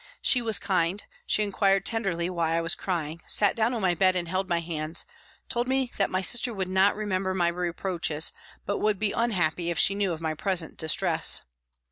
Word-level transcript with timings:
She 0.23 0.41
was 0.41 0.57
kind, 0.57 1.03
she 1.27 1.43
inquired 1.43 1.85
tenderly 1.85 2.27
why 2.27 2.53
I 2.53 2.61
was 2.61 2.73
crying, 2.73 3.21
sat 3.27 3.55
down 3.55 3.71
on 3.75 3.83
my 3.83 3.93
bed 3.93 4.15
and 4.15 4.27
held 4.27 4.49
my 4.49 4.59
hands, 4.59 5.05
told 5.47 5.67
me 5.67 5.91
that 5.97 6.09
my 6.09 6.23
sister 6.23 6.55
would 6.55 6.67
not 6.69 6.95
remember 6.95 7.35
my 7.35 7.49
reproaches 7.49 8.31
but 8.65 8.79
would 8.79 8.97
be 8.97 9.11
unhappy 9.11 9.69
if 9.69 9.77
she 9.77 9.93
knew 9.93 10.11
of 10.11 10.19
my 10.19 10.33
present 10.33 10.75
dis 10.75 10.95
tress. 10.95 11.43